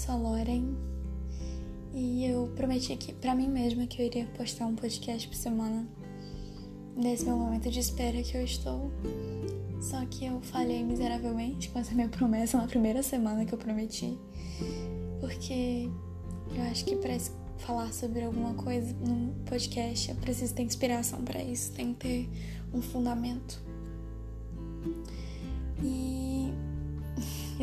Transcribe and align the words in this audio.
sou 0.00 0.14
a 0.14 0.16
Loren 0.16 0.74
e 1.92 2.24
eu 2.24 2.50
prometi 2.56 2.96
que 2.96 3.12
para 3.12 3.34
mim 3.34 3.48
mesma 3.48 3.86
que 3.86 4.00
eu 4.00 4.06
iria 4.06 4.24
postar 4.34 4.64
um 4.64 4.74
podcast 4.74 5.28
por 5.28 5.34
semana 5.34 5.86
nesse 6.96 7.26
meu 7.26 7.36
momento 7.36 7.70
de 7.70 7.80
espera 7.80 8.22
que 8.22 8.34
eu 8.34 8.42
estou. 8.42 8.90
Só 9.78 10.02
que 10.06 10.24
eu 10.24 10.40
falhei 10.40 10.82
miseravelmente 10.82 11.68
com 11.68 11.78
essa 11.78 11.94
minha 11.94 12.08
promessa 12.10 12.56
na 12.56 12.66
primeira 12.66 13.02
semana 13.02 13.44
que 13.44 13.52
eu 13.52 13.58
prometi, 13.58 14.16
porque 15.20 15.90
eu 16.54 16.62
acho 16.70 16.82
que 16.86 16.96
para 16.96 17.18
falar 17.58 17.92
sobre 17.92 18.24
alguma 18.24 18.54
coisa 18.54 18.94
num 19.06 19.34
podcast 19.44 20.08
eu 20.08 20.16
preciso 20.16 20.54
ter 20.54 20.62
inspiração 20.62 21.22
para 21.22 21.42
isso, 21.42 21.72
tem 21.72 21.92
que 21.92 22.00
ter 22.00 22.30
um 22.72 22.80
fundamento. 22.80 23.62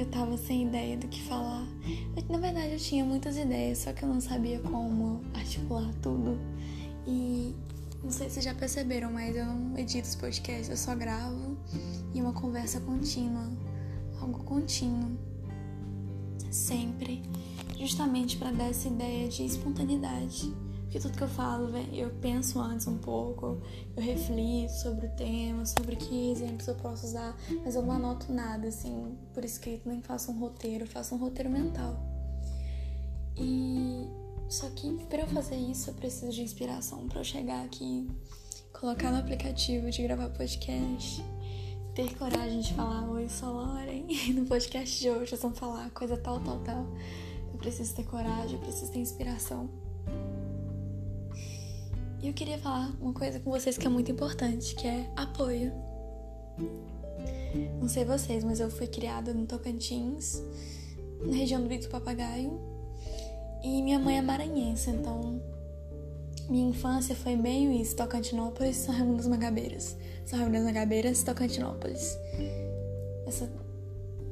Eu 0.01 0.05
tava 0.05 0.37
sem 0.37 0.67
ideia 0.67 0.95
do 0.97 1.07
que 1.07 1.21
falar. 1.23 1.65
na 2.29 2.37
verdade, 2.37 2.73
eu 2.73 2.79
tinha 2.79 3.03
muitas 3.03 3.37
ideias, 3.37 3.79
só 3.79 3.93
que 3.93 4.03
eu 4.03 4.09
não 4.09 4.21
sabia 4.21 4.59
como 4.59 5.21
articular 5.33 5.91
tudo. 6.01 6.37
E 7.05 7.55
não 8.03 8.11
sei 8.11 8.27
se 8.27 8.35
vocês 8.35 8.45
já 8.45 8.53
perceberam, 8.53 9.11
mas 9.11 9.35
eu 9.35 9.45
não 9.45 9.77
edito 9.77 10.07
os 10.07 10.15
podcasts, 10.15 10.69
eu 10.69 10.77
só 10.77 10.93
gravo 10.93 11.57
e 12.13 12.21
uma 12.21 12.33
conversa 12.33 12.79
contínua, 12.81 13.49
algo 14.21 14.43
contínuo, 14.43 15.17
sempre, 16.51 17.23
justamente 17.79 18.37
para 18.37 18.51
dar 18.51 18.69
essa 18.69 18.87
ideia 18.87 19.27
de 19.27 19.45
espontaneidade 19.45 20.53
tudo 20.99 21.17
que 21.17 21.23
eu 21.23 21.27
falo, 21.27 21.69
eu 21.93 22.09
penso 22.21 22.59
antes 22.59 22.87
um 22.87 22.97
pouco, 22.97 23.61
eu 23.95 24.03
reflito 24.03 24.71
sobre 24.71 25.07
o 25.07 25.09
tema, 25.11 25.65
sobre 25.65 25.95
que 25.95 26.31
exemplos 26.31 26.67
eu 26.67 26.75
posso 26.75 27.05
usar, 27.05 27.35
mas 27.63 27.75
eu 27.75 27.81
não 27.81 27.91
anoto 27.91 28.31
nada, 28.31 28.67
assim, 28.67 29.17
por 29.33 29.43
escrito, 29.43 29.87
nem 29.87 30.01
faço 30.01 30.31
um 30.31 30.39
roteiro, 30.39 30.85
faço 30.87 31.15
um 31.15 31.17
roteiro 31.17 31.49
mental. 31.49 31.99
E 33.35 34.07
só 34.49 34.69
que 34.69 34.91
para 35.05 35.21
eu 35.21 35.27
fazer 35.27 35.57
isso, 35.57 35.89
eu 35.89 35.93
preciso 35.93 36.31
de 36.31 36.41
inspiração 36.41 37.07
para 37.07 37.19
eu 37.19 37.23
chegar 37.23 37.65
aqui, 37.65 38.09
colocar 38.73 39.11
no 39.11 39.17
aplicativo 39.17 39.89
de 39.91 40.01
gravar 40.03 40.29
podcast, 40.29 41.23
ter 41.93 42.15
coragem 42.15 42.61
de 42.61 42.73
falar 42.73 43.09
oi, 43.09 43.27
sou 43.27 43.53
Loren, 43.53 44.05
no 44.33 44.45
podcast 44.45 44.99
de 44.99 45.09
hoje 45.09 45.31
nós 45.31 45.41
vamos 45.41 45.59
falar 45.59 45.89
coisa 45.91 46.15
tal, 46.17 46.39
tal, 46.39 46.59
tal. 46.59 46.85
Eu 47.51 47.57
preciso 47.57 47.95
ter 47.95 48.03
coragem, 48.05 48.53
eu 48.53 48.59
preciso 48.59 48.91
ter 48.91 48.99
inspiração. 48.99 49.69
E 52.27 52.29
eu 52.29 52.33
queria 52.33 52.57
falar 52.57 52.91
uma 52.99 53.13
coisa 53.13 53.39
com 53.39 53.49
vocês 53.49 53.77
que 53.77 53.87
é 53.87 53.89
muito 53.89 54.11
importante, 54.11 54.75
que 54.75 54.85
é 54.85 55.09
apoio. 55.15 55.71
Não 57.79 57.87
sei 57.87 58.03
vocês, 58.03 58.43
mas 58.43 58.59
eu 58.59 58.69
fui 58.69 58.85
criada 58.85 59.33
no 59.33 59.45
Tocantins, 59.45 60.43
na 61.21 61.33
região 61.33 61.61
do 61.61 61.69
Bico 61.69 61.83
do 61.83 61.89
Papagaio. 61.89 62.59
E 63.63 63.81
minha 63.81 63.97
mãe 63.97 64.17
é 64.17 64.21
maranhense, 64.21 64.89
então 64.89 65.41
minha 66.49 66.69
infância 66.69 67.15
foi 67.15 67.37
meio 67.37 67.71
isso, 67.71 67.95
Tocantinópolis, 67.95 68.75
São 68.75 68.93
Raimundo 68.93 69.19
das 69.19 69.27
Magabeiras. 69.27 69.95
São 70.25 70.37
Raimundo 70.37 70.57
das 70.57 70.65
Magabeiras, 70.65 71.23
Tocantinópolis. 71.23 72.17
Essa 73.25 73.49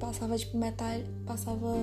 passava 0.01 0.37
tipo 0.37 0.57
metade, 0.57 1.05
passava 1.25 1.77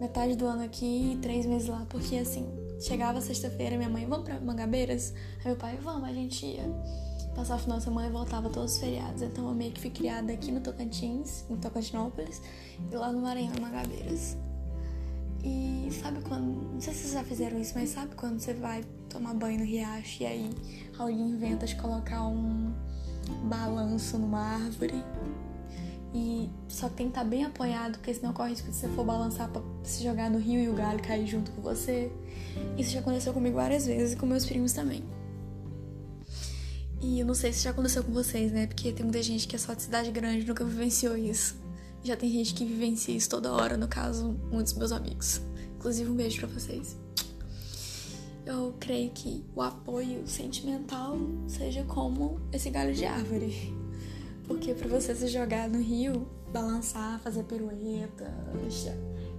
metade 0.00 0.34
do 0.34 0.46
ano 0.46 0.64
aqui 0.64 1.12
e 1.12 1.16
três 1.18 1.46
meses 1.46 1.68
lá, 1.68 1.86
porque 1.88 2.16
assim, 2.16 2.44
Chegava 2.80 3.20
sexta-feira, 3.20 3.76
minha 3.76 3.88
mãe, 3.88 4.06
vamos 4.06 4.24
pra 4.24 4.38
Mangabeiras? 4.40 5.12
Aí 5.40 5.46
meu 5.46 5.56
pai, 5.56 5.76
vamos, 5.82 6.08
a 6.08 6.12
gente 6.12 6.46
ia. 6.46 6.62
Passava 7.34 7.58
o 7.58 7.62
final 7.62 7.78
de 7.78 7.84
semana 7.84 8.06
e 8.06 8.10
voltava 8.10 8.48
todos 8.48 8.74
os 8.74 8.78
feriados. 8.78 9.20
Então 9.20 9.48
eu 9.48 9.54
meio 9.54 9.72
que 9.72 9.80
fui 9.80 9.90
criada 9.90 10.32
aqui 10.32 10.52
no 10.52 10.60
Tocantins, 10.60 11.44
em 11.50 11.56
Tocantinópolis, 11.56 12.40
e 12.90 12.94
lá 12.94 13.10
no 13.10 13.20
Maranhão, 13.20 13.52
em 13.56 13.60
Mangabeiras. 13.60 14.36
E 15.42 15.88
sabe 15.90 16.20
quando. 16.22 16.72
Não 16.72 16.80
sei 16.80 16.92
se 16.92 17.00
vocês 17.00 17.12
já 17.14 17.24
fizeram 17.24 17.60
isso, 17.60 17.72
mas 17.74 17.90
sabe 17.90 18.14
quando 18.14 18.38
você 18.38 18.54
vai 18.54 18.84
tomar 19.08 19.34
banho 19.34 19.58
no 19.58 19.64
riacho 19.64 20.22
e 20.22 20.26
aí 20.26 20.50
alguém 20.96 21.30
inventa 21.30 21.66
de 21.66 21.74
colocar 21.76 22.26
um 22.28 22.72
balanço 23.44 24.18
numa 24.18 24.40
árvore? 24.40 25.02
E 26.14 26.48
só 26.68 26.88
tem 26.88 27.06
que 27.06 27.10
estar 27.12 27.22
tá 27.22 27.28
bem 27.28 27.44
apoiado, 27.44 27.98
porque 27.98 28.14
senão 28.14 28.32
corre 28.32 28.50
risco 28.50 28.70
de 28.70 28.76
você 28.76 28.88
for 28.88 29.04
balançar 29.04 29.48
pra 29.50 29.60
se 29.82 30.02
jogar 30.02 30.30
no 30.30 30.38
rio 30.38 30.60
e 30.60 30.68
o 30.68 30.74
galho 30.74 31.02
cair 31.02 31.26
junto 31.26 31.50
com 31.52 31.60
você. 31.60 32.10
Isso 32.76 32.92
já 32.92 33.00
aconteceu 33.00 33.32
comigo 33.32 33.56
várias 33.56 33.86
vezes 33.86 34.14
e 34.14 34.16
com 34.16 34.26
meus 34.26 34.46
primos 34.46 34.72
também. 34.72 35.04
E 37.00 37.20
eu 37.20 37.26
não 37.26 37.34
sei 37.34 37.52
se 37.52 37.62
já 37.62 37.70
aconteceu 37.70 38.02
com 38.02 38.12
vocês, 38.12 38.50
né? 38.50 38.66
Porque 38.66 38.92
tem 38.92 39.04
muita 39.04 39.22
gente 39.22 39.46
que 39.46 39.54
é 39.54 39.58
só 39.58 39.74
de 39.74 39.82
cidade 39.82 40.10
grande 40.10 40.46
nunca 40.46 40.64
vivenciou 40.64 41.16
isso. 41.16 41.56
Já 42.02 42.16
tem 42.16 42.30
gente 42.30 42.54
que 42.54 42.64
vivencia 42.64 43.14
isso 43.14 43.28
toda 43.28 43.52
hora, 43.52 43.76
no 43.76 43.86
caso, 43.86 44.36
muitos 44.50 44.72
meus 44.74 44.92
amigos. 44.92 45.40
Inclusive, 45.76 46.10
um 46.10 46.14
beijo 46.14 46.38
para 46.38 46.48
vocês. 46.48 46.96
Eu 48.44 48.74
creio 48.80 49.10
que 49.10 49.44
o 49.54 49.60
apoio 49.60 50.26
sentimental 50.26 51.18
seja 51.46 51.84
como 51.84 52.40
esse 52.52 52.70
galho 52.70 52.94
de 52.94 53.04
árvore. 53.04 53.76
Porque 54.48 54.74
para 54.74 54.88
você 54.88 55.14
se 55.14 55.28
jogar 55.28 55.68
no 55.68 55.78
rio, 55.78 56.26
balançar, 56.50 57.20
fazer 57.20 57.44
pirueta, 57.44 58.32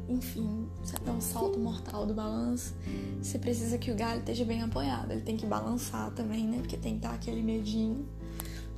enfim, 0.07 0.67
você 0.83 0.97
dar 0.99 1.13
um 1.13 1.21
salto 1.21 1.59
mortal 1.59 2.05
do 2.05 2.13
balanço, 2.13 2.75
você 3.21 3.37
precisa 3.37 3.77
que 3.77 3.91
o 3.91 3.95
galho 3.95 4.19
esteja 4.19 4.45
bem 4.45 4.61
apoiado. 4.61 5.11
Ele 5.11 5.21
tem 5.21 5.35
que 5.35 5.45
balançar 5.45 6.11
também, 6.11 6.47
né? 6.47 6.59
Porque 6.59 6.77
tem 6.77 6.95
que 6.95 7.01
dar 7.01 7.13
aquele 7.13 7.41
medinho. 7.41 8.07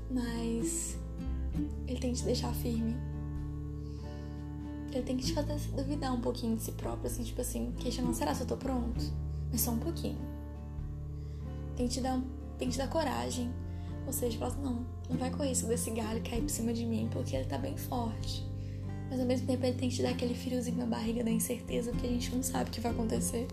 Mas 0.10 0.98
ele 1.88 2.00
tem 2.00 2.14
que 2.14 2.20
te 2.20 2.26
deixar 2.26 2.54
firme. 2.56 2.96
Ele 4.92 5.04
tem 5.04 5.16
que 5.16 5.26
te 5.26 5.34
fazer 5.34 5.58
duvidar 5.74 6.14
um 6.14 6.20
pouquinho 6.20 6.58
de 6.58 6.64
si 6.64 6.72
próprio, 6.74 7.08
assim, 7.08 7.24
tipo 7.24 7.40
assim, 7.40 7.74
questionando, 7.78 8.14
será 8.14 8.36
que 8.36 8.42
eu 8.42 8.48
tô 8.48 8.58
pronto? 8.58 9.02
Mas 9.52 9.62
só 9.62 9.72
um 9.72 9.80
pouquinho. 9.80 10.20
Tem 11.78 11.88
que 11.88 11.94
te 11.94 12.02
dar, 12.02 12.22
tem 12.58 12.68
que 12.68 12.74
te 12.74 12.78
dar 12.78 12.90
coragem. 12.90 13.50
Ou 14.06 14.14
seja, 14.14 14.38
fala 14.38 14.52
assim, 14.52 14.62
não, 14.62 14.86
não 15.10 15.18
vai 15.18 15.32
com 15.32 15.44
isso 15.44 15.68
desse 15.68 15.92
galho 15.92 16.22
cair 16.24 16.42
por 16.42 16.50
cima 16.50 16.74
de 16.74 16.86
mim, 16.86 17.10
porque 17.12 17.36
ele 17.36 17.46
tá 17.46 17.58
bem 17.58 17.78
forte 17.78 18.52
mas 19.12 19.20
ao 19.20 19.26
mesmo 19.26 19.46
tempo 19.46 19.66
ele 19.66 19.78
tem 19.78 19.90
que 19.90 19.98
te 19.98 20.02
dar 20.02 20.12
aquele 20.12 20.34
friozinho 20.34 20.78
na 20.78 20.86
barriga 20.86 21.22
da 21.22 21.30
incerteza, 21.30 21.92
porque 21.92 22.08
a 22.08 22.10
gente 22.10 22.34
não 22.34 22.42
sabe 22.42 22.70
o 22.70 22.74
que 22.74 22.80
vai 22.80 22.94
acontecer. 22.94 23.46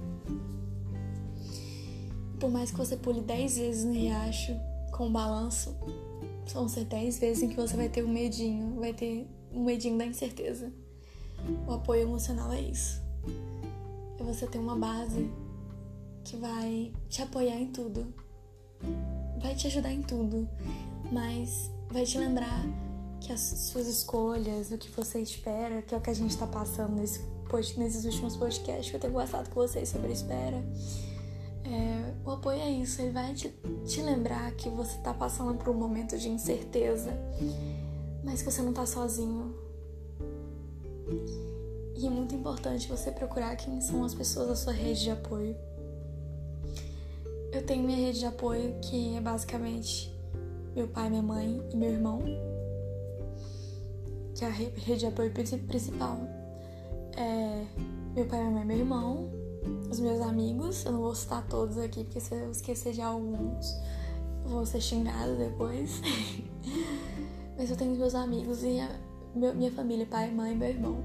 Por 2.39 2.49
mais 2.49 2.71
que 2.71 2.77
você 2.77 2.97
pule 2.97 3.21
10 3.21 3.59
vezes 3.59 3.85
no 3.85 3.93
riacho 3.93 4.55
com 4.93 5.09
o 5.09 5.11
balanço, 5.11 5.77
vão 6.55 6.69
ser 6.69 6.85
10 6.85 7.19
vezes 7.19 7.43
em 7.43 7.49
que 7.49 7.57
você 7.57 7.77
vai 7.77 7.89
ter 7.89 8.05
um 8.05 8.09
medinho, 8.09 8.79
vai 8.79 8.95
ter 8.95 9.27
um 9.53 9.65
medinho 9.65 9.99
da 9.99 10.07
incerteza. 10.07 10.73
O 11.67 11.73
apoio 11.73 12.03
emocional 12.03 12.53
é 12.53 12.61
isso. 12.61 13.03
É 14.17 14.23
você 14.23 14.47
ter 14.47 14.59
uma 14.59 14.77
base 14.77 15.29
que 16.23 16.37
vai 16.37 16.93
te 17.09 17.21
apoiar 17.21 17.57
em 17.57 17.73
tudo. 17.73 18.15
Vai 19.41 19.55
te 19.55 19.67
ajudar 19.67 19.93
em 19.93 20.03
tudo, 20.03 20.49
mas 21.11 21.71
vai 21.91 22.05
te 22.05 22.19
lembrar 22.19 22.65
que 23.21 23.33
as 23.33 23.41
suas 23.41 23.87
escolhas, 23.87 24.71
o 24.71 24.79
que 24.79 24.91
você 24.91 25.21
espera, 25.21 25.83
que 25.83 25.95
é 25.95 25.99
o 25.99 26.01
que 26.01 26.11
a 26.11 26.15
gente 26.15 26.31
está 26.31 26.47
passando 26.47 26.97
nesse, 26.97 27.21
nesses 27.77 28.05
últimos 28.05 28.37
podcasts, 28.37 28.91
que 28.91 28.97
eu 28.97 29.01
tenho 29.01 29.13
gostado 29.13 29.49
com 29.51 29.61
vocês 29.61 29.89
sobre 29.89 30.13
espera. 30.13 30.63
É, 31.65 32.15
o 32.25 32.31
apoio 32.31 32.61
é 32.61 32.71
isso, 32.71 33.03
ele 33.03 33.11
vai 33.11 33.35
te, 33.35 33.53
te 33.87 34.01
lembrar 34.01 34.51
que 34.53 34.69
você 34.69 34.97
está 34.97 35.13
passando 35.13 35.55
por 35.55 35.69
um 35.69 35.79
momento 35.79 36.17
de 36.17 36.29
incerteza, 36.29 37.13
mas 38.25 38.43
que 38.43 38.51
você 38.51 38.63
não 38.63 38.71
está 38.71 38.87
sozinho. 38.87 39.55
E 41.97 42.07
é 42.07 42.11
muito 42.11 42.35
importante 42.35 42.89
você 42.89 43.11
procurar 43.11 43.57
quem 43.57 43.81
são 43.81 44.05
as 44.05 44.15
pessoas 44.15 44.49
da 44.49 44.57
sua 44.57 44.73
rede 44.73 45.03
de 45.03 45.11
apoio. 45.11 45.57
Eu 47.53 47.65
tenho 47.65 47.83
minha 47.85 47.99
rede 47.99 48.21
de 48.21 48.27
apoio 48.27 48.75
que 48.83 49.17
é 49.17 49.21
basicamente 49.21 50.15
meu 50.75 50.87
pai, 50.89 51.09
minha 51.11 51.23
mãe 51.23 51.63
e 51.73 51.77
meu 51.77 51.91
irmão 51.91 52.23
que 54.39 54.45
é 54.45 54.49
a 54.49 54.51
rede 54.51 54.99
de 54.99 55.07
apoio 55.07 55.33
principal. 55.33 56.17
É 57.17 57.67
meu 58.15 58.25
pai, 58.27 58.39
minha 58.41 58.51
mãe, 58.53 58.65
meu 58.65 58.79
irmão, 58.79 59.31
os 59.91 59.99
meus 59.99 60.21
amigos, 60.21 60.85
eu 60.85 60.93
não 60.93 61.01
vou 61.01 61.15
citar 61.15 61.45
todos 61.49 61.77
aqui, 61.77 62.05
porque 62.05 62.21
se 62.21 62.35
eu 62.35 62.51
esquecer 62.51 62.93
de 62.93 63.03
alguns, 63.03 63.77
vou 64.45 64.65
ser 64.65 64.81
xingada 64.81 65.35
depois. 65.35 66.01
Mas 67.59 67.71
eu 67.71 67.77
tenho 67.77 67.93
os 67.93 67.99
meus 67.99 68.15
amigos 68.15 68.63
e 68.63 68.79
a, 68.79 68.91
minha 69.55 69.73
família, 69.73 70.07
pai, 70.07 70.31
mãe, 70.31 70.55
meu 70.55 70.69
irmão. 70.69 70.99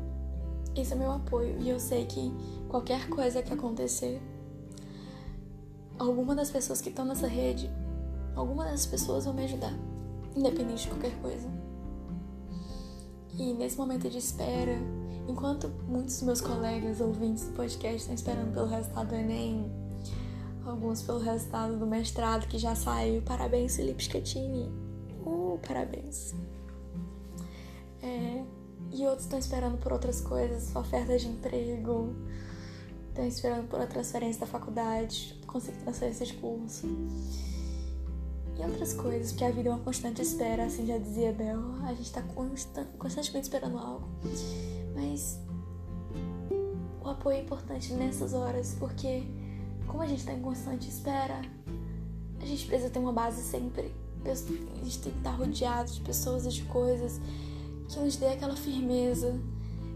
Esse 0.75 0.93
é 0.93 0.95
meu 0.95 1.11
apoio 1.11 1.59
e 1.59 1.69
eu 1.69 1.79
sei 1.79 2.05
que 2.05 2.31
qualquer 2.67 3.09
coisa 3.09 3.41
que 3.41 3.53
acontecer, 3.53 4.21
alguma 5.97 6.35
das 6.35 6.49
pessoas 6.49 6.81
que 6.81 6.89
estão 6.89 7.05
nessa 7.05 7.27
rede, 7.27 7.69
alguma 8.35 8.65
dessas 8.65 8.85
pessoas 8.85 9.25
vão 9.25 9.33
me 9.33 9.45
ajudar, 9.45 9.73
independente 10.35 10.83
de 10.83 10.89
qualquer 10.89 11.15
coisa. 11.21 11.47
E 13.37 13.53
nesse 13.53 13.77
momento 13.77 14.09
de 14.09 14.17
espera, 14.17 14.77
enquanto 15.27 15.69
muitos 15.87 16.15
dos 16.15 16.23
meus 16.23 16.41
colegas 16.41 17.01
ouvintes 17.01 17.45
do 17.45 17.53
podcast 17.53 17.97
estão 17.97 18.15
esperando 18.15 18.53
pelo 18.53 18.67
resultado 18.67 19.09
do 19.09 19.15
Enem, 19.15 19.71
alguns 20.65 21.01
pelo 21.01 21.19
resultado 21.19 21.77
do 21.77 21.87
mestrado 21.87 22.47
que 22.47 22.57
já 22.57 22.75
saiu, 22.75 23.21
parabéns, 23.21 23.75
Felipe 23.75 24.03
Schettini. 24.03 24.71
Uh, 25.25 25.59
parabéns. 25.65 26.35
É, 28.01 28.43
e 28.91 29.05
outros 29.05 29.23
estão 29.23 29.39
esperando 29.39 29.77
por 29.77 29.93
outras 29.93 30.21
coisas, 30.21 30.75
ofertas 30.75 31.21
de 31.21 31.29
emprego, 31.29 32.13
Estão 33.13 33.27
esperando 33.27 33.67
por 33.67 33.79
a 33.79 33.85
transferência 33.85 34.39
da 34.39 34.47
faculdade, 34.47 35.39
conseguir 35.53 35.77
transferência 35.77 36.25
de 36.25 36.33
curso. 36.33 36.87
E 38.57 38.61
outras 38.61 38.93
coisas, 38.93 39.31
porque 39.31 39.45
a 39.45 39.51
vida 39.51 39.69
é 39.69 39.71
uma 39.71 39.81
constante 39.83 40.21
espera, 40.21 40.65
assim 40.65 40.85
já 40.85 40.97
dizia 40.97 41.31
Bel. 41.31 41.59
A 41.83 41.93
gente 41.93 42.11
tá 42.11 42.21
constant, 42.21 42.87
constantemente 42.97 43.45
esperando 43.45 43.77
algo. 43.77 44.07
Mas 44.93 45.39
o 47.03 47.09
apoio 47.09 47.37
é 47.37 47.41
importante 47.41 47.93
nessas 47.93 48.33
horas, 48.33 48.75
porque 48.79 49.23
como 49.87 50.01
a 50.01 50.07
gente 50.07 50.25
tá 50.25 50.33
em 50.33 50.41
constante 50.41 50.89
espera, 50.89 51.41
a 52.41 52.45
gente 52.45 52.65
precisa 52.65 52.89
ter 52.89 52.99
uma 52.99 53.13
base 53.13 53.41
sempre. 53.41 53.93
A 54.25 54.83
gente 54.83 54.99
tem 54.99 55.11
que 55.11 55.17
estar 55.17 55.31
rodeado 55.31 55.91
de 55.91 56.01
pessoas 56.01 56.45
e 56.45 56.49
de 56.49 56.63
coisas 56.63 57.19
que 57.89 57.99
nos 57.99 58.15
dê 58.15 58.27
aquela 58.27 58.55
firmeza, 58.55 59.37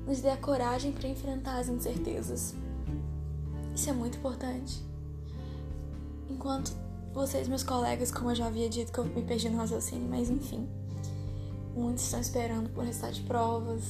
nos 0.06 0.20
dê 0.20 0.30
a 0.30 0.38
coragem 0.38 0.92
para 0.92 1.08
enfrentar 1.08 1.60
as 1.60 1.70
incertezas. 1.70 2.54
Isso 3.74 3.90
é 3.90 3.94
muito 3.94 4.18
importante. 4.18 4.87
Enquanto 6.38 6.72
vocês, 7.16 7.48
meus 7.48 7.64
colegas, 7.64 8.12
como 8.12 8.30
eu 8.30 8.36
já 8.36 8.46
havia 8.46 8.70
dito 8.70 8.92
que 8.92 9.00
eu 9.00 9.06
me 9.06 9.24
perdi 9.24 9.50
no 9.50 9.58
raciocínio, 9.58 10.08
mas 10.08 10.30
enfim. 10.30 10.70
Muitos 11.76 12.04
estão 12.04 12.20
esperando 12.20 12.70
por 12.70 12.84
resultado 12.84 13.14
de 13.14 13.22
provas, 13.22 13.84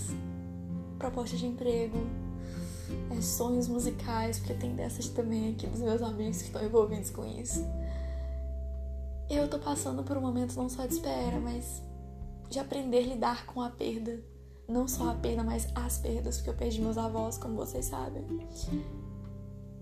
propostas 0.98 1.40
de 1.40 1.46
emprego, 1.46 1.98
é, 3.12 3.22
sonhos 3.22 3.68
musicais, 3.68 4.40
porque 4.40 4.54
tem 4.54 4.74
dessas 4.76 5.10
também 5.10 5.52
aqui 5.52 5.68
dos 5.68 5.82
meus 5.82 6.02
amigos 6.02 6.38
que 6.38 6.46
estão 6.46 6.64
envolvidos 6.64 7.10
com 7.10 7.26
isso. 7.26 7.66
Eu 9.30 9.50
tô 9.50 9.60
passando 9.60 10.04
por 10.04 10.16
um 10.16 10.22
momento 10.22 10.56
não 10.56 10.70
só 10.70 10.86
de 10.86 10.94
espera, 10.94 11.38
mas 11.42 11.84
de 12.50 12.60
aprender 12.60 13.00
a 13.00 13.08
lidar 13.08 13.46
com 13.46 13.62
a 13.62 13.70
perda. 13.70 14.24
Não 14.70 14.88
só 14.88 15.10
a 15.10 15.16
perda, 15.16 15.44
mas 15.44 15.68
as 15.76 15.98
perdas, 15.98 16.38
porque 16.38 16.50
eu 16.50 16.56
perdi 16.56 16.80
meus 16.80 16.98
avós, 16.98 17.38
como 17.38 17.56
vocês 17.56 17.88
sabem. 17.88 18.26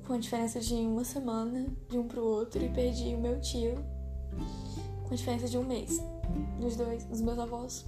Com 0.06 0.14
a 0.14 0.18
diferença 0.18 0.60
de 0.60 0.74
uma 0.76 1.04
semana 1.04 1.66
de 1.90 1.98
um 1.98 2.08
pro 2.08 2.24
outro 2.24 2.64
e 2.64 2.70
perdi 2.70 3.16
o 3.16 3.20
meu 3.20 3.42
tio 3.42 3.76
com 5.08 5.14
a 5.14 5.18
diferença 5.18 5.48
de 5.48 5.58
um 5.58 5.64
mês 5.64 6.02
dos 6.60 6.76
dois, 6.76 7.06
dos 7.06 7.22
meus 7.22 7.40
avós. 7.40 7.86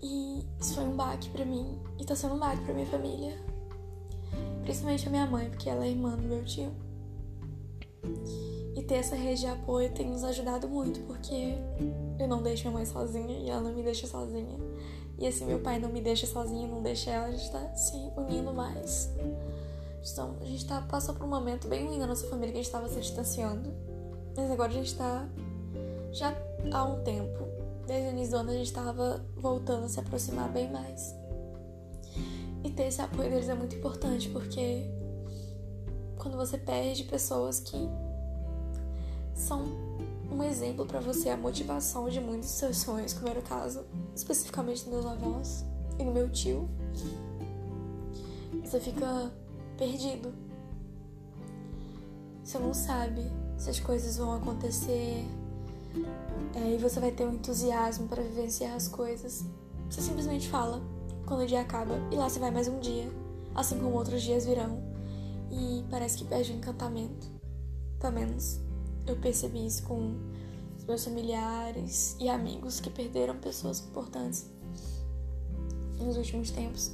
E 0.00 0.44
isso 0.60 0.74
foi 0.74 0.84
um 0.84 0.96
baque 0.96 1.30
para 1.30 1.44
mim 1.44 1.78
e 1.98 2.04
tá 2.04 2.16
sendo 2.16 2.34
um 2.34 2.38
baque 2.38 2.62
para 2.64 2.74
minha 2.74 2.86
família. 2.86 3.38
Principalmente 4.62 5.06
a 5.06 5.10
minha 5.10 5.26
mãe, 5.26 5.48
porque 5.50 5.68
ela 5.68 5.84
é 5.84 5.90
irmã 5.90 6.16
do 6.16 6.22
meu 6.22 6.44
tio. 6.44 6.72
E 8.74 8.82
ter 8.82 8.96
essa 8.96 9.14
rede 9.14 9.42
de 9.42 9.46
apoio 9.46 9.92
tem 9.92 10.08
nos 10.08 10.24
ajudado 10.24 10.68
muito, 10.68 11.00
porque 11.00 11.54
eu 12.18 12.26
não 12.26 12.42
deixo 12.42 12.62
minha 12.62 12.78
mãe 12.78 12.86
sozinha 12.86 13.38
e 13.38 13.50
ela 13.50 13.60
não 13.60 13.74
me 13.74 13.82
deixa 13.82 14.06
sozinha. 14.06 14.58
E 15.18 15.26
assim, 15.26 15.44
meu 15.44 15.60
pai 15.60 15.78
não 15.78 15.88
me 15.88 16.00
deixa 16.00 16.26
sozinha, 16.26 16.66
não 16.66 16.82
deixa 16.82 17.10
ela, 17.10 17.26
a 17.26 17.30
gente 17.30 17.50
tá 17.50 17.74
se 17.74 17.96
unindo 18.16 18.52
mais. 18.52 19.10
Então, 20.04 20.36
a 20.40 20.44
gente 20.44 20.66
tá, 20.66 20.80
passou 20.82 21.14
por 21.14 21.24
um 21.24 21.28
momento 21.28 21.68
bem 21.68 21.86
ruim 21.86 21.98
na 21.98 22.06
nossa 22.06 22.26
família 22.26 22.52
que 22.52 22.58
a 22.58 22.62
gente 22.62 22.72
tava 22.72 22.88
se 22.88 23.00
distanciando. 23.00 23.72
Mas 24.36 24.50
agora 24.50 24.70
a 24.70 24.74
gente 24.74 24.94
tá 24.96 25.28
já 26.10 26.34
há 26.72 26.84
um 26.84 27.02
tempo. 27.02 27.46
Desde 27.86 28.08
o 28.08 28.10
início 28.10 28.32
do 28.32 28.36
ano 28.38 28.50
a 28.50 28.54
gente 28.54 28.72
tava 28.72 29.24
voltando 29.36 29.84
a 29.84 29.88
se 29.88 30.00
aproximar 30.00 30.48
bem 30.50 30.70
mais. 30.70 31.14
E 32.64 32.70
ter 32.70 32.84
esse 32.84 33.00
apoio 33.00 33.30
deles 33.30 33.48
é 33.48 33.54
muito 33.54 33.74
importante, 33.76 34.28
porque 34.28 34.86
quando 36.16 36.36
você 36.36 36.56
perde 36.56 37.04
pessoas 37.04 37.60
que 37.60 37.76
são 39.34 39.64
um 40.30 40.42
exemplo 40.42 40.86
para 40.86 41.00
você, 41.00 41.28
a 41.28 41.36
motivação 41.36 42.08
de 42.08 42.20
muitos 42.20 42.48
dos 42.48 42.58
seus 42.58 42.78
sonhos, 42.78 43.12
como 43.12 43.28
era 43.28 43.40
o 43.40 43.42
caso 43.42 43.84
especificamente 44.14 44.84
dos 44.84 44.92
meus 44.92 45.06
avós 45.06 45.64
e 45.98 46.04
do 46.04 46.12
meu 46.12 46.30
tio, 46.30 46.68
você 48.64 48.78
fica 48.78 49.30
perdido. 49.76 50.32
Você 52.44 52.58
não 52.58 52.74
sabe 52.74 53.22
se 53.56 53.70
as 53.70 53.80
coisas 53.80 54.16
vão 54.16 54.34
acontecer 54.34 55.24
é, 56.54 56.74
e 56.74 56.78
você 56.78 56.98
vai 56.98 57.12
ter 57.12 57.24
um 57.24 57.34
entusiasmo 57.34 58.08
para 58.08 58.22
vivenciar 58.22 58.74
as 58.74 58.88
coisas. 58.88 59.44
Você 59.88 60.00
simplesmente 60.00 60.48
fala 60.48 60.82
quando 61.26 61.42
o 61.42 61.46
dia 61.46 61.60
acaba 61.60 61.94
e 62.10 62.16
lá 62.16 62.28
você 62.28 62.38
vai 62.38 62.50
mais 62.50 62.68
um 62.68 62.80
dia, 62.80 63.10
assim 63.54 63.78
como 63.78 63.92
outros 63.92 64.22
dias 64.22 64.44
virão 64.44 64.92
e 65.50 65.84
parece 65.90 66.18
que 66.18 66.24
perde 66.24 66.52
o 66.52 66.56
encantamento. 66.56 67.30
Pelo 68.00 68.14
menos 68.14 68.60
eu 69.06 69.16
percebi 69.16 69.66
isso 69.66 69.82
com 69.84 70.16
os 70.78 70.84
meus 70.84 71.04
familiares 71.04 72.16
e 72.18 72.28
amigos 72.28 72.80
que 72.80 72.90
perderam 72.90 73.36
pessoas 73.38 73.80
importantes 73.80 74.50
nos 75.98 76.16
últimos 76.16 76.50
tempos. 76.50 76.90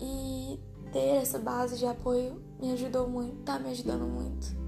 E 0.00 0.58
ter 0.92 1.16
essa 1.16 1.38
base 1.38 1.78
de 1.78 1.86
apoio 1.86 2.42
me 2.60 2.72
ajudou 2.72 3.08
muito, 3.08 3.36
tá 3.42 3.58
me 3.58 3.70
ajudando 3.70 4.06
muito. 4.06 4.58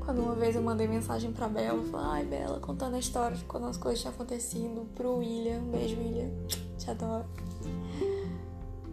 Quando 0.00 0.22
uma 0.22 0.34
vez 0.34 0.56
eu 0.56 0.62
mandei 0.62 0.88
mensagem 0.88 1.32
pra 1.32 1.48
Bela, 1.48 1.82
falei, 1.84 2.06
ai 2.06 2.24
Bela, 2.24 2.60
contando 2.60 2.94
a 2.94 2.98
história 2.98 3.36
de 3.36 3.44
quando 3.44 3.66
as 3.66 3.76
coisas 3.76 4.00
tinham 4.00 4.14
acontecido 4.14 4.86
pro 4.94 5.16
William, 5.16 5.60
beijo 5.70 5.96
William, 5.98 6.30
te 6.78 6.90
adoro. 6.90 7.26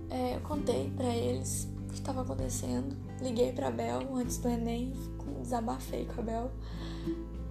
É, 0.09 0.35
eu 0.35 0.41
contei 0.41 0.91
pra 0.95 1.13
eles 1.13 1.67
o 1.83 1.87
que 1.87 1.95
estava 1.95 2.21
acontecendo, 2.21 2.95
liguei 3.21 3.51
pra 3.51 3.71
Bel 3.71 4.15
antes 4.15 4.37
do 4.37 4.47
Enem, 4.47 4.93
desabafei 5.41 6.05
com 6.05 6.21
a 6.21 6.23
Bel 6.23 6.51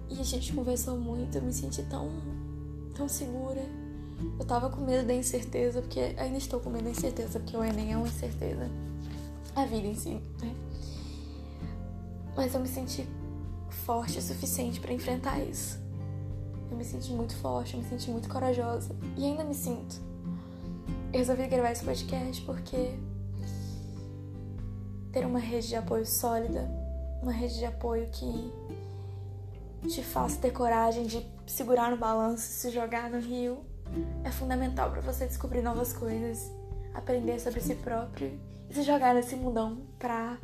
e 0.09 0.19
a 0.19 0.23
gente 0.23 0.53
conversou 0.53 0.97
muito, 0.97 1.37
eu 1.37 1.41
me 1.41 1.51
senti 1.51 1.81
tão, 1.83 2.09
tão 2.93 3.07
segura. 3.07 3.63
Eu 4.39 4.45
tava 4.45 4.69
com 4.69 4.81
medo 4.81 5.07
da 5.07 5.13
incerteza, 5.13 5.81
porque 5.81 6.15
ainda 6.17 6.37
estou 6.37 6.59
com 6.59 6.69
medo 6.69 6.83
da 6.83 6.89
incerteza, 6.89 7.39
porque 7.39 7.55
o 7.55 7.63
Enem 7.63 7.93
é 7.93 7.97
uma 7.97 8.07
incerteza. 8.07 8.69
A 9.55 9.65
vida 9.65 9.87
em 9.87 9.95
si, 9.95 10.21
né? 10.41 10.55
Mas 12.35 12.53
eu 12.53 12.59
me 12.59 12.67
senti 12.67 13.07
forte 13.69 14.17
o 14.17 14.21
suficiente 14.21 14.79
para 14.79 14.93
enfrentar 14.93 15.39
isso. 15.39 15.79
Eu 16.69 16.77
me 16.77 16.83
senti 16.83 17.11
muito 17.11 17.35
forte, 17.37 17.75
eu 17.75 17.81
me 17.81 17.87
senti 17.87 18.09
muito 18.09 18.27
corajosa. 18.27 18.95
E 19.15 19.23
ainda 19.23 19.43
me 19.43 19.53
sinto. 19.53 19.95
Eu 21.13 21.19
resolvi 21.19 21.47
gravar 21.47 21.71
esse 21.71 21.85
podcast 21.85 22.41
porque 22.41 22.97
ter 25.11 25.25
uma 25.25 25.39
rede 25.39 25.69
de 25.69 25.75
apoio 25.77 26.05
sólida, 26.05 26.69
uma 27.21 27.31
rede 27.31 27.57
de 27.57 27.65
apoio 27.65 28.09
que 28.09 28.51
te 29.87 30.03
faça 30.03 30.37
ter 30.41 30.51
coragem 30.51 31.05
de 31.05 31.25
segurar 31.47 31.89
no 31.89 31.97
balanço, 31.97 32.43
se 32.43 32.69
jogar 32.69 33.09
no 33.09 33.19
rio, 33.19 33.59
é 34.23 34.31
fundamental 34.31 34.91
para 34.91 35.01
você 35.01 35.25
descobrir 35.25 35.61
novas 35.61 35.93
coisas, 35.93 36.51
aprender 36.93 37.39
sobre 37.39 37.61
si 37.61 37.75
próprio 37.75 38.39
e 38.69 38.73
se 38.73 38.83
jogar 38.83 39.13
nesse 39.13 39.35
mundão 39.35 39.81
pra 39.99 40.37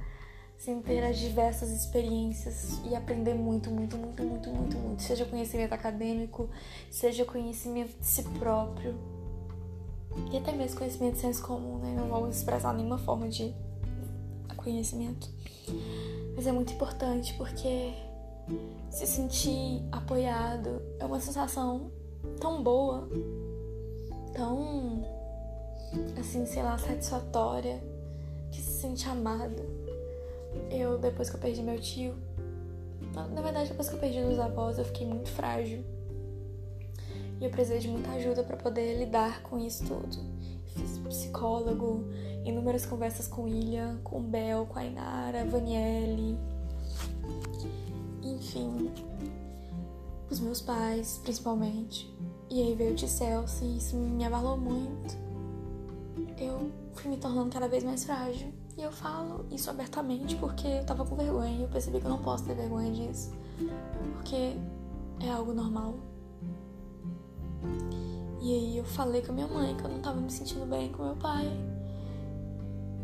assim, 0.62 0.80
ter 0.82 1.04
as 1.04 1.18
diversas 1.18 1.72
experiências 1.72 2.80
e 2.86 2.96
aprender 2.96 3.34
muito, 3.34 3.72
muito, 3.72 3.98
muito, 3.98 4.24
muito, 4.24 4.50
muito, 4.50 4.78
muito. 4.78 5.02
Seja 5.02 5.26
conhecimento 5.26 5.74
acadêmico, 5.74 6.50
seja 6.90 7.26
conhecimento 7.26 7.98
de 7.98 8.06
si 8.06 8.24
próprio. 8.38 8.96
E 10.32 10.38
até 10.38 10.52
mesmo 10.52 10.78
conhecimento 10.78 11.16
de 11.16 11.22
senso 11.22 11.42
comum, 11.42 11.78
né? 11.78 11.94
Não 11.96 12.08
vou 12.08 12.30
expressar 12.30 12.74
nenhuma 12.74 12.98
forma 12.98 13.28
de 13.28 13.56
conhecimento. 14.56 15.30
Mas 16.36 16.46
é 16.46 16.52
muito 16.52 16.74
importante 16.74 17.34
porque 17.36 17.94
se 18.90 19.08
sentir 19.08 19.82
apoiado 19.92 20.82
é 21.00 21.06
uma 21.06 21.20
sensação 21.20 21.92
tão 22.40 22.64
boa, 22.64 23.08
tão 24.34 25.06
assim, 26.20 26.46
sei 26.46 26.64
lá, 26.64 26.78
satisfatória, 26.78 27.82
que 28.52 28.62
se 28.62 28.82
sente 28.82 29.08
amado 29.08 29.62
eu, 30.70 30.98
depois 30.98 31.30
que 31.30 31.36
eu 31.36 31.40
perdi 31.40 31.62
meu 31.62 31.80
tio, 31.80 32.16
na 33.14 33.42
verdade, 33.42 33.70
depois 33.70 33.90
que 33.90 33.96
eu 33.96 34.00
perdi 34.00 34.20
os 34.20 34.40
avós, 34.40 34.78
eu 34.78 34.86
fiquei 34.86 35.06
muito 35.06 35.30
frágil. 35.30 35.84
E 37.40 37.46
eu 37.46 37.50
precisei 37.50 37.80
de 37.80 37.88
muita 37.88 38.12
ajuda 38.12 38.44
para 38.44 38.56
poder 38.56 38.98
lidar 38.98 39.42
com 39.44 39.60
isso 39.60 39.84
tudo. 39.86 40.18
Fiz 40.68 40.98
psicólogo, 41.00 42.06
inúmeras 42.46 42.86
conversas 42.86 43.28
com 43.28 43.44
William, 43.44 43.98
com 44.04 44.22
Bel, 44.22 44.66
com 44.68 44.80
a 44.80 44.86
Inara, 44.86 45.44
Vanielle. 45.46 46.38
Enfim, 48.24 48.81
meus 50.42 50.62
pais, 50.62 51.20
principalmente. 51.24 52.14
E 52.50 52.62
aí 52.62 52.76
veio 52.76 52.94
o 52.94 52.98
Celso 52.98 53.64
e 53.64 53.78
isso 53.78 53.96
me 53.96 54.26
abalou 54.26 54.58
muito. 54.58 55.16
Eu 56.38 56.72
fui 56.94 57.12
me 57.12 57.18
tornando 57.18 57.50
cada 57.50 57.68
vez 57.68 57.84
mais 57.84 58.04
frágil. 58.04 58.54
E 58.78 58.82
eu 58.82 58.92
falo 58.92 59.46
isso 59.52 59.70
abertamente 59.70 60.36
porque 60.36 60.68
eu 60.68 60.86
tava 60.86 61.06
com 61.06 61.16
vergonha 61.16 61.60
e 61.60 61.62
eu 61.64 61.70
percebi 61.70 62.00
que 62.00 62.06
eu 62.06 62.10
não 62.10 62.22
posso 62.22 62.44
ter 62.46 62.56
vergonha 62.56 62.92
disso. 62.92 63.32
Porque 64.14 64.56
é 65.20 65.32
algo 65.32 65.54
normal. 65.54 65.96
E 68.42 68.54
aí 68.54 68.78
eu 68.78 68.84
falei 68.84 69.22
com 69.22 69.32
a 69.32 69.36
minha 69.36 69.48
mãe 69.48 69.76
que 69.76 69.84
eu 69.84 69.90
não 69.90 70.02
tava 70.02 70.20
me 70.20 70.32
sentindo 70.32 70.66
bem 70.66 70.92
com 70.92 71.04
meu 71.04 71.16
pai. 71.16 71.46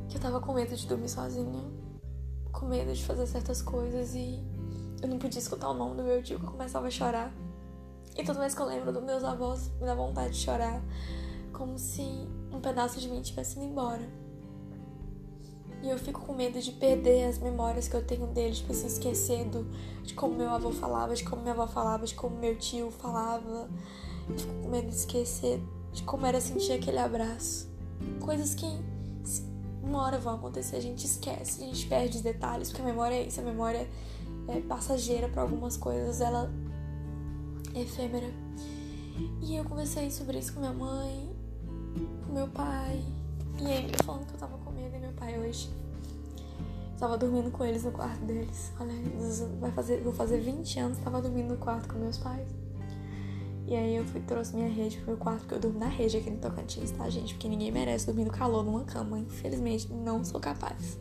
Que 0.09 0.17
eu 0.17 0.21
tava 0.21 0.39
com 0.39 0.53
medo 0.53 0.75
de 0.75 0.87
dormir 0.87 1.09
sozinha. 1.09 1.63
Com 2.51 2.65
medo 2.65 2.93
de 2.93 3.03
fazer 3.03 3.27
certas 3.27 3.61
coisas 3.61 4.15
e 4.15 4.43
eu 5.01 5.07
não 5.07 5.17
podia 5.17 5.39
escutar 5.39 5.69
o 5.69 5.73
nome 5.73 5.95
do 5.95 6.03
meu 6.03 6.21
tio 6.21 6.39
que 6.39 6.45
eu 6.45 6.51
começava 6.51 6.87
a 6.87 6.91
chorar. 6.91 7.33
E 8.15 8.23
toda 8.23 8.39
vez 8.39 8.55
que 8.55 8.61
eu 8.61 8.65
lembro 8.65 8.91
dos 8.91 9.03
meus 9.03 9.23
avós, 9.23 9.69
me 9.79 9.85
dá 9.85 9.93
vontade 9.93 10.33
de 10.33 10.39
chorar. 10.39 10.81
Como 11.53 11.77
se 11.77 12.01
um 12.51 12.59
pedaço 12.59 12.99
de 12.99 13.07
mim 13.07 13.21
tivesse 13.21 13.57
ido 13.57 13.65
embora. 13.65 14.07
E 15.83 15.89
eu 15.89 15.97
fico 15.99 16.21
com 16.21 16.33
medo 16.33 16.59
de 16.59 16.71
perder 16.71 17.25
as 17.25 17.37
memórias 17.37 17.87
que 17.87 17.95
eu 17.95 18.03
tenho 18.03 18.25
dele, 18.27 18.55
tipo 18.55 18.71
assim, 18.71 18.87
esquecendo 18.87 19.67
de 20.03 20.15
como 20.15 20.35
meu 20.35 20.49
avô 20.49 20.71
falava, 20.71 21.13
de 21.13 21.23
como 21.23 21.43
minha 21.43 21.53
avó 21.53 21.67
falava, 21.67 22.05
de 22.05 22.15
como 22.15 22.35
meu 22.37 22.57
tio 22.57 22.89
falava. 22.89 23.69
Eu 24.27 24.37
fico 24.37 24.53
com 24.63 24.69
medo 24.69 24.87
de 24.87 24.95
esquecer 24.95 25.61
de 25.97 26.03
como 26.03 26.25
era 26.25 26.39
sentir 26.39 26.73
aquele 26.73 26.99
abraço. 26.99 27.67
Coisas 28.19 28.53
que 28.53 28.67
uma 29.81 30.03
hora 30.03 30.19
vão 30.19 30.35
acontecer, 30.35 30.75
a 30.75 30.81
gente 30.81 31.05
esquece, 31.05 31.63
a 31.63 31.65
gente 31.65 31.87
perde 31.87 32.17
os 32.17 32.23
detalhes, 32.23 32.69
porque 32.69 32.81
a 32.81 32.85
memória 32.85 33.15
é 33.15 33.23
isso, 33.23 33.39
a 33.39 33.43
memória 33.43 33.79
é 33.79 33.87
passageira 34.67 35.27
para 35.27 35.41
algumas 35.41 35.77
coisas, 35.77 36.21
ela 36.21 36.51
é 37.73 37.81
efêmera. 37.81 38.27
E 39.41 39.55
eu 39.55 39.63
conversei 39.63 40.11
sobre 40.11 40.39
isso 40.39 40.53
com 40.53 40.59
minha 40.59 40.73
mãe, 40.73 41.29
com 42.25 42.33
meu 42.33 42.47
pai, 42.47 43.03
e 43.59 43.65
aí 43.65 43.91
falando 44.03 44.25
que 44.27 44.33
eu 44.33 44.39
tava 44.39 44.57
com 44.57 44.71
medo, 44.71 44.95
e 44.95 44.99
meu 44.99 45.13
pai 45.13 45.39
hoje 45.39 45.69
tava 46.99 47.17
dormindo 47.17 47.51
com 47.51 47.63
eles 47.63 47.83
no 47.83 47.91
quarto 47.91 48.23
deles. 48.25 48.71
Olha, 48.79 48.93
vai 49.59 49.71
fazer, 49.71 50.01
vou 50.01 50.13
fazer 50.13 50.39
20 50.39 50.79
anos, 50.79 50.97
tava 50.99 51.21
dormindo 51.21 51.49
no 51.49 51.57
quarto 51.57 51.87
com 51.87 51.99
meus 51.99 52.17
pais. 52.17 52.47
E 53.67 53.75
aí 53.75 53.95
eu 53.97 54.05
fui, 54.05 54.21
trouxe 54.21 54.55
minha 54.55 54.69
rede 54.69 54.97
pro 54.97 55.07
meu 55.07 55.17
quarto, 55.17 55.39
porque 55.39 55.55
eu 55.55 55.59
durmo 55.59 55.77
na 55.79 55.87
rede 55.87 56.17
aqui 56.17 56.29
no 56.29 56.37
Tocantins, 56.37 56.91
tá, 56.91 57.09
gente? 57.09 57.33
Porque 57.33 57.49
ninguém 57.49 57.69
merece 57.69 58.05
dormir 58.05 58.23
no 58.23 58.31
calor 58.31 58.63
numa 58.63 58.85
cama. 58.85 59.19
Infelizmente, 59.19 59.91
não 59.91 60.23
sou 60.23 60.39
capaz. 60.39 60.97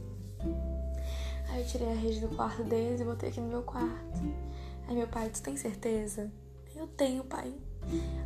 Aí 1.48 1.62
eu 1.62 1.66
tirei 1.66 1.90
a 1.90 1.94
rede 1.94 2.20
do 2.20 2.28
quarto 2.28 2.62
deles 2.64 3.00
e 3.00 3.04
botei 3.04 3.28
aqui 3.28 3.40
no 3.40 3.48
meu 3.48 3.62
quarto. 3.62 4.20
Aí 4.88 4.94
meu 4.94 5.08
pai, 5.08 5.28
tu 5.30 5.42
tem 5.42 5.56
certeza? 5.56 6.30
Eu 6.74 6.86
tenho, 6.86 7.24
pai. 7.24 7.54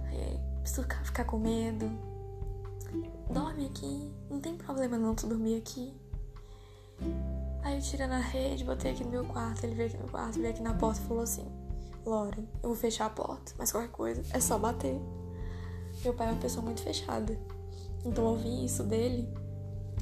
Aí, 0.08 0.40
preciso 0.60 0.86
ficar 1.04 1.24
com 1.24 1.38
medo. 1.38 1.90
Dorme 3.30 3.66
aqui. 3.66 4.12
Não 4.28 4.40
tem 4.40 4.56
problema 4.56 4.98
não 4.98 5.14
tu 5.14 5.26
dormir 5.26 5.58
aqui. 5.58 5.94
Aí 7.62 7.76
eu 7.76 7.82
tirei 7.82 8.06
na 8.06 8.18
rede, 8.18 8.64
botei 8.64 8.92
aqui 8.92 9.04
no 9.04 9.10
meu 9.10 9.24
quarto. 9.24 9.64
Ele 9.64 9.74
veio 9.74 9.88
aqui 9.88 9.98
no 9.98 10.08
quarto, 10.08 10.38
veio 10.38 10.50
aqui 10.50 10.62
na 10.62 10.74
porta 10.74 11.00
e 11.00 11.04
falou 11.04 11.22
assim: 11.22 11.46
Lauren, 12.04 12.44
eu 12.62 12.70
vou 12.70 12.76
fechar 12.76 13.06
a 13.06 13.10
porta, 13.10 13.52
mas 13.56 13.70
qualquer 13.70 13.90
coisa 13.90 14.22
é 14.32 14.40
só 14.40 14.58
bater. 14.58 15.00
Meu 16.02 16.14
pai 16.14 16.28
é 16.28 16.30
uma 16.32 16.40
pessoa 16.40 16.64
muito 16.64 16.82
fechada. 16.82 17.38
Então 18.04 18.24
ouvir 18.24 18.64
isso 18.64 18.82
dele 18.82 19.28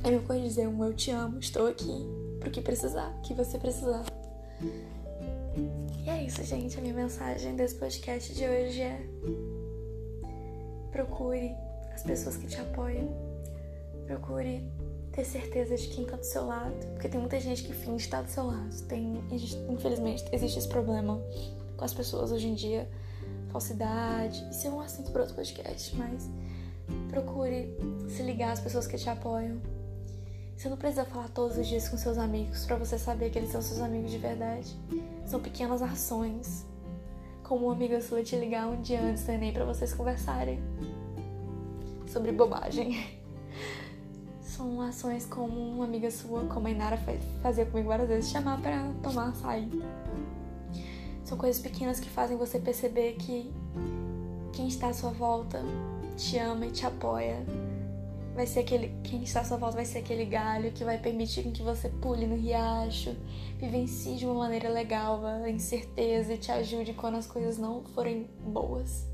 é 0.04 0.10
meu 0.10 0.22
coisa 0.22 0.42
dizer 0.42 0.68
um 0.68 0.84
eu 0.84 0.94
te 0.94 1.10
amo, 1.10 1.38
estou 1.40 1.66
aqui 1.66 2.27
pro 2.48 2.50
que 2.50 2.60
precisar, 2.60 3.12
que 3.22 3.34
você 3.34 3.58
precisar. 3.58 4.04
E 6.04 6.08
é 6.08 6.24
isso, 6.24 6.42
gente. 6.42 6.78
A 6.78 6.80
minha 6.80 6.94
mensagem 6.94 7.54
desse 7.54 7.74
podcast 7.74 8.34
de 8.34 8.44
hoje 8.44 8.80
é 8.80 9.00
procure 10.90 11.54
as 11.94 12.02
pessoas 12.02 12.36
que 12.36 12.46
te 12.46 12.58
apoiam. 12.60 13.08
Procure 14.06 14.64
ter 15.12 15.24
certeza 15.24 15.76
de 15.76 15.88
quem 15.88 16.06
tá 16.06 16.16
do 16.16 16.24
seu 16.24 16.46
lado. 16.46 16.74
Porque 16.94 17.08
tem 17.08 17.20
muita 17.20 17.38
gente 17.38 17.62
que 17.62 17.72
finge 17.74 18.04
estar 18.04 18.22
do 18.22 18.30
seu 18.30 18.46
lado. 18.46 18.82
Tem, 18.84 19.22
infelizmente, 19.68 20.24
existe 20.32 20.58
esse 20.58 20.68
problema 20.68 21.20
com 21.76 21.84
as 21.84 21.92
pessoas 21.92 22.32
hoje 22.32 22.48
em 22.48 22.54
dia, 22.54 22.88
falsidade. 23.50 24.42
Isso 24.50 24.66
é 24.66 24.70
um 24.70 24.80
assunto 24.80 25.10
para 25.10 25.20
outro 25.20 25.36
podcast, 25.36 25.94
mas 25.96 26.28
procure 27.10 27.76
se 28.08 28.22
ligar 28.22 28.52
às 28.52 28.60
pessoas 28.60 28.86
que 28.86 28.96
te 28.96 29.10
apoiam. 29.10 29.60
Você 30.58 30.68
não 30.68 30.76
precisa 30.76 31.04
falar 31.04 31.28
todos 31.28 31.56
os 31.56 31.68
dias 31.68 31.88
com 31.88 31.96
seus 31.96 32.18
amigos 32.18 32.66
para 32.66 32.74
você 32.74 32.98
saber 32.98 33.30
que 33.30 33.38
eles 33.38 33.52
são 33.52 33.62
seus 33.62 33.78
amigos 33.80 34.10
de 34.10 34.18
verdade. 34.18 34.74
São 35.24 35.38
pequenas 35.38 35.80
ações, 35.80 36.66
como 37.44 37.66
uma 37.66 37.74
amiga 37.74 38.00
sua 38.00 38.24
te 38.24 38.34
ligar 38.34 38.66
um 38.66 38.82
dia 38.82 39.00
antes 39.00 39.22
do 39.22 39.30
Enem 39.30 39.52
para 39.52 39.64
vocês 39.64 39.94
conversarem 39.94 40.58
sobre 42.08 42.32
bobagem. 42.32 43.06
São 44.42 44.80
ações 44.80 45.24
como 45.26 45.54
uma 45.54 45.84
amiga 45.84 46.10
sua, 46.10 46.44
como 46.46 46.66
a 46.66 46.70
Inara 46.72 46.98
fazia 47.40 47.64
comigo 47.64 47.86
várias 47.86 48.08
vezes, 48.08 48.28
chamar 48.28 48.60
para 48.60 48.90
tomar 49.00 49.28
açaí. 49.28 49.70
São 51.22 51.38
coisas 51.38 51.62
pequenas 51.62 52.00
que 52.00 52.10
fazem 52.10 52.36
você 52.36 52.58
perceber 52.58 53.12
que 53.12 53.48
quem 54.52 54.66
está 54.66 54.88
à 54.88 54.92
sua 54.92 55.10
volta 55.10 55.62
te 56.16 56.36
ama 56.36 56.66
e 56.66 56.72
te 56.72 56.84
apoia. 56.84 57.46
Vai 58.38 58.46
ser 58.46 58.60
aquele, 58.60 58.94
quem 59.02 59.24
está 59.24 59.40
à 59.40 59.44
sua 59.44 59.56
volta 59.56 59.74
vai 59.74 59.84
ser 59.84 59.98
aquele 59.98 60.24
galho 60.24 60.70
que 60.70 60.84
vai 60.84 60.96
permitir 60.96 61.42
que 61.50 61.60
você 61.60 61.88
pule 61.88 62.24
no 62.24 62.36
riacho, 62.36 63.16
vivencie 63.58 64.14
de 64.14 64.26
uma 64.26 64.34
maneira 64.34 64.68
legal 64.68 65.26
a 65.26 65.50
incerteza 65.50 66.34
e 66.34 66.38
te 66.38 66.52
ajude 66.52 66.94
quando 66.94 67.16
as 67.16 67.26
coisas 67.26 67.58
não 67.58 67.82
forem 67.82 68.30
boas. 68.46 69.04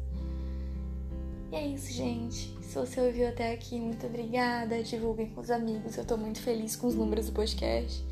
E 1.50 1.56
é 1.56 1.66
isso, 1.68 1.90
gente. 1.90 2.54
Se 2.60 2.78
você 2.78 3.00
ouviu 3.00 3.26
até 3.26 3.54
aqui, 3.54 3.80
muito 3.80 4.04
obrigada. 4.06 4.82
Divulguem 4.82 5.30
com 5.30 5.40
os 5.40 5.50
amigos. 5.50 5.96
Eu 5.96 6.04
tô 6.04 6.18
muito 6.18 6.42
feliz 6.42 6.76
com 6.76 6.86
os 6.86 6.94
números 6.94 7.24
do 7.24 7.32
podcast, 7.32 8.04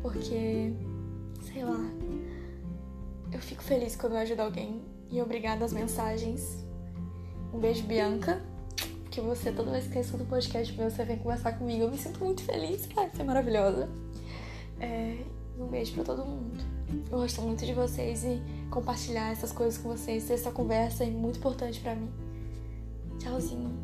porque, 0.00 0.72
sei 1.42 1.62
lá, 1.62 1.90
eu 3.30 3.38
fico 3.38 3.62
feliz 3.62 3.96
quando 3.96 4.14
eu 4.14 4.20
ajudo 4.20 4.40
alguém 4.40 4.80
e 5.10 5.20
obrigada 5.20 5.62
às 5.62 5.74
mensagens. 5.74 6.64
Um 7.52 7.58
beijo, 7.58 7.82
Bianca. 7.82 8.53
Que 9.14 9.20
você, 9.20 9.52
toda 9.52 9.70
vez 9.70 9.86
que 9.86 9.96
eu 9.96 10.02
escuto 10.02 10.24
o 10.24 10.26
podcast, 10.26 10.72
você 10.74 11.04
vem 11.04 11.16
conversar 11.18 11.52
comigo. 11.52 11.84
Eu 11.84 11.90
me 11.90 11.96
sinto 11.96 12.18
muito 12.18 12.42
feliz. 12.42 12.88
Ai, 12.96 13.08
você 13.08 13.22
é 13.22 13.24
maravilhosa. 13.24 13.88
É, 14.80 15.18
um 15.56 15.68
beijo 15.68 15.92
para 15.94 16.02
todo 16.02 16.24
mundo. 16.24 16.58
Eu 17.12 17.18
gosto 17.18 17.40
muito 17.40 17.64
de 17.64 17.72
vocês 17.74 18.24
e 18.24 18.42
compartilhar 18.72 19.30
essas 19.30 19.52
coisas 19.52 19.80
com 19.80 19.90
vocês. 19.90 20.28
Essa 20.28 20.50
conversa 20.50 21.04
é 21.04 21.10
muito 21.10 21.38
importante 21.38 21.78
para 21.78 21.94
mim. 21.94 22.10
Tchauzinho. 23.20 23.83